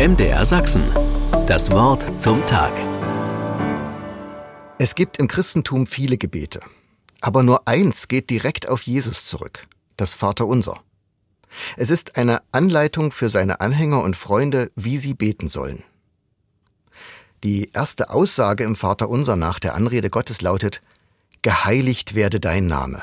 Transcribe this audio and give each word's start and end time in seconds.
MDR 0.00 0.46
Sachsen. 0.46 0.82
Das 1.46 1.70
Wort 1.72 2.22
zum 2.22 2.46
Tag. 2.46 2.72
Es 4.78 4.94
gibt 4.94 5.18
im 5.18 5.28
Christentum 5.28 5.86
viele 5.86 6.16
Gebete. 6.16 6.60
Aber 7.20 7.42
nur 7.42 7.68
eins 7.68 8.08
geht 8.08 8.30
direkt 8.30 8.66
auf 8.66 8.80
Jesus 8.80 9.26
zurück. 9.26 9.66
Das 9.98 10.14
Vaterunser. 10.14 10.80
Es 11.76 11.90
ist 11.90 12.16
eine 12.16 12.40
Anleitung 12.50 13.12
für 13.12 13.28
seine 13.28 13.60
Anhänger 13.60 14.02
und 14.02 14.16
Freunde, 14.16 14.72
wie 14.74 14.96
sie 14.96 15.12
beten 15.12 15.50
sollen. 15.50 15.84
Die 17.44 17.70
erste 17.74 18.08
Aussage 18.08 18.64
im 18.64 18.76
Vaterunser 18.76 19.36
nach 19.36 19.58
der 19.58 19.74
Anrede 19.74 20.08
Gottes 20.08 20.40
lautet, 20.40 20.80
Geheiligt 21.42 22.14
werde 22.14 22.40
dein 22.40 22.66
Name. 22.66 23.02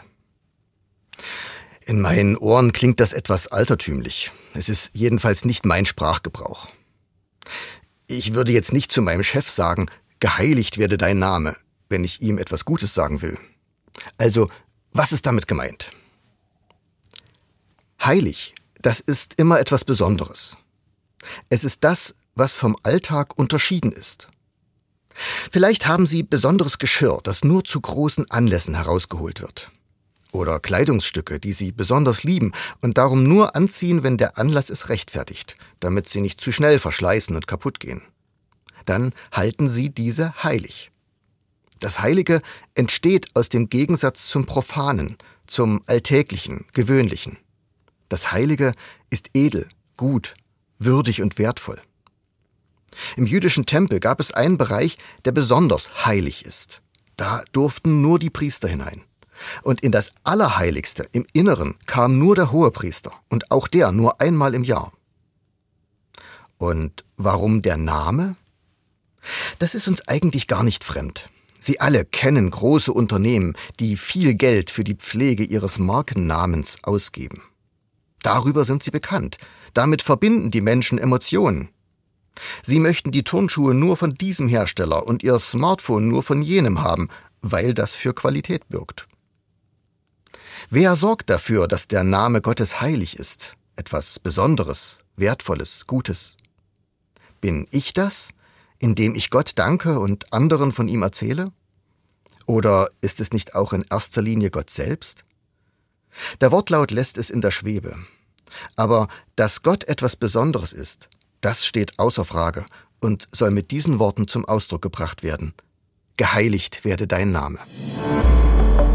In 1.86 2.02
meinen 2.02 2.36
Ohren 2.36 2.74
klingt 2.74 3.00
das 3.00 3.14
etwas 3.14 3.50
altertümlich. 3.50 4.32
Es 4.56 4.68
ist 4.68 4.90
jedenfalls 4.94 5.46
nicht 5.46 5.64
mein 5.64 5.86
Sprachgebrauch. 5.86 6.70
Ich 8.08 8.34
würde 8.34 8.52
jetzt 8.52 8.74
nicht 8.74 8.92
zu 8.92 9.02
meinem 9.02 9.24
Chef 9.24 9.50
sagen, 9.50 9.88
geheiligt 10.20 10.78
werde 10.78 10.98
dein 10.98 11.20
Name, 11.20 11.56
wenn 11.90 12.04
ich 12.04 12.22
ihm 12.22 12.38
etwas 12.38 12.66
Gutes 12.66 12.94
sagen 12.94 13.22
will. 13.22 13.38
Also, 14.18 14.50
was 14.92 15.12
ist 15.12 15.26
damit 15.26 15.48
gemeint? 15.48 15.92
Heilig, 18.04 18.56
das 18.82 19.00
ist 19.00 19.34
immer 19.38 19.60
etwas 19.60 19.84
Besonderes. 19.84 20.58
Es 21.50 21.64
ist 21.64 21.84
das, 21.84 22.16
was 22.36 22.56
vom 22.56 22.76
Alltag 22.84 23.38
unterschieden 23.38 23.92
ist. 23.92 24.30
Vielleicht 25.52 25.88
haben 25.88 26.06
Sie 26.06 26.22
besonderes 26.24 26.78
Geschirr, 26.78 27.20
das 27.24 27.44
nur 27.44 27.64
zu 27.64 27.82
großen 27.82 28.30
Anlässen 28.30 28.76
herausgeholt 28.76 29.42
wird. 29.42 29.72
Oder 30.38 30.60
Kleidungsstücke, 30.60 31.40
die 31.40 31.52
Sie 31.52 31.72
besonders 31.72 32.24
lieben 32.24 32.52
und 32.82 33.00
darum 33.00 33.24
nur 33.24 33.56
anziehen, 33.56 34.04
wenn 34.04 34.18
der 34.18 34.38
Anlass 34.38 34.70
es 34.70 34.88
rechtfertigt, 34.90 35.58
damit 35.80 36.10
sie 36.10 36.22
nicht 36.22 36.40
zu 36.40 36.52
schnell 36.52 36.80
verschleißen 36.80 37.36
und 37.36 37.48
kaputt 37.48 37.80
gehen. 37.80 38.04
Dann 38.86 39.14
halten 39.32 39.68
Sie 39.68 39.90
diese 39.90 40.44
heilig. 40.44 40.92
Das 41.80 42.02
Heilige 42.02 42.44
entsteht 42.76 43.36
aus 43.36 43.50
dem 43.50 43.68
Gegensatz 43.68 44.28
zum 44.28 44.46
Profanen, 44.46 45.18
zum 45.48 45.82
Alltäglichen, 45.88 46.68
Gewöhnlichen. 46.72 47.40
Das 48.08 48.32
Heilige 48.32 48.74
ist 49.10 49.32
edel, 49.34 49.68
gut, 49.98 50.36
würdig 50.78 51.24
und 51.24 51.40
wertvoll. 51.40 51.82
Im 53.16 53.26
jüdischen 53.26 53.66
Tempel 53.66 54.00
gab 54.00 54.20
es 54.20 54.32
einen 54.32 54.60
Bereich, 54.60 55.00
der 55.26 55.32
besonders 55.32 56.06
heilig 56.06 56.46
ist. 56.46 56.84
Da 57.16 57.44
durften 57.54 58.02
nur 58.02 58.20
die 58.20 58.30
Priester 58.30 58.68
hinein. 58.68 59.07
Und 59.62 59.82
in 59.82 59.92
das 59.92 60.12
Allerheiligste 60.24 61.08
im 61.12 61.26
Inneren 61.34 61.76
kam 61.86 62.18
nur 62.18 62.36
der 62.36 62.52
Hohepriester 62.52 63.12
und 63.30 63.52
auch 63.52 63.68
der 63.68 63.92
nur 63.92 64.22
einmal 64.22 64.54
im 64.54 64.64
Jahr. 64.64 64.92
Und 66.58 67.06
warum 67.18 67.62
der 67.62 67.78
Name? 67.78 68.36
Das 69.60 69.76
ist 69.76 69.88
uns 69.88 70.08
eigentlich 70.08 70.48
gar 70.48 70.64
nicht 70.64 70.84
fremd. 70.84 71.30
Sie 71.60 71.80
alle 71.80 72.06
kennen 72.06 72.50
große 72.50 72.94
Unternehmen, 72.94 73.54
die 73.80 73.98
viel 73.98 74.36
Geld 74.36 74.70
für 74.70 74.84
die 74.84 74.96
Pflege 74.96 75.44
ihres 75.44 75.80
Markennamens 75.80 76.78
ausgeben. 76.84 77.42
Darüber 78.22 78.66
sind 78.66 78.84
sie 78.84 78.92
bekannt. 78.92 79.38
Damit 79.74 80.02
verbinden 80.02 80.52
die 80.52 80.62
Menschen 80.62 80.98
Emotionen. 80.98 81.70
Sie 82.64 82.80
möchten 82.80 83.12
die 83.12 83.24
Turnschuhe 83.24 83.74
nur 83.74 83.98
von 83.98 84.14
diesem 84.14 84.48
Hersteller 84.48 85.08
und 85.08 85.24
ihr 85.24 85.40
Smartphone 85.40 86.08
nur 86.08 86.24
von 86.24 86.42
jenem 86.42 86.82
haben, 86.82 87.10
weil 87.42 87.74
das 87.74 87.96
für 87.96 88.14
Qualität 88.14 88.68
birgt. 88.70 89.08
Wer 90.70 90.96
sorgt 90.96 91.30
dafür, 91.30 91.68
dass 91.68 91.88
der 91.88 92.04
Name 92.04 92.42
Gottes 92.42 92.82
heilig 92.82 93.18
ist? 93.18 93.56
Etwas 93.76 94.20
Besonderes, 94.20 95.00
Wertvolles, 95.16 95.86
Gutes. 95.88 96.36
Bin 97.42 97.68
ich 97.72 97.94
das, 97.94 98.30
indem 98.80 99.16
ich 99.16 99.30
Gott 99.30 99.52
danke 99.56 100.00
und 100.00 100.34
anderen 100.34 100.72
von 100.72 100.88
ihm 100.88 101.04
erzähle? 101.04 101.52
Oder 102.46 102.90
ist 103.02 103.20
es 103.20 103.32
nicht 103.32 103.56
auch 103.56 103.74
in 103.74 103.86
erster 103.90 104.22
Linie 104.22 104.50
Gott 104.50 104.70
selbst? 104.70 105.26
Der 106.42 106.52
Wortlaut 106.52 106.92
lässt 106.92 107.18
es 107.18 107.30
in 107.30 107.42
der 107.42 107.52
Schwebe. 107.52 107.98
Aber 108.76 109.08
dass 109.36 109.62
Gott 109.62 109.84
etwas 109.84 110.16
Besonderes 110.16 110.74
ist, 110.74 111.10
das 111.42 111.66
steht 111.66 112.00
außer 112.00 112.26
Frage 112.26 112.66
und 113.00 113.28
soll 113.32 113.52
mit 113.52 113.72
diesen 113.72 114.00
Worten 114.00 114.28
zum 114.28 114.46
Ausdruck 114.46 114.82
gebracht 114.82 115.22
werden. 115.22 115.54
Geheiligt 116.16 116.84
werde 116.84 117.06
dein 117.06 117.32
Name. 117.32 117.60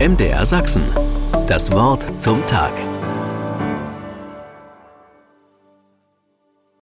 MDR 0.01 0.45
Sachsen. 0.47 0.83
Das 1.47 1.73
Wort 1.73 2.05
zum 2.23 2.47
Tag. 2.47 2.73